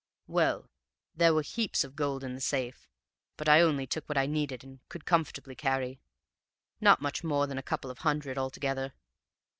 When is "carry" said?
5.53-5.99